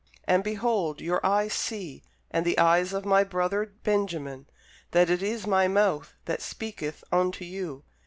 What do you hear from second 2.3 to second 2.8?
and the